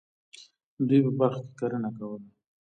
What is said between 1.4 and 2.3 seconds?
کې کرنه کوله.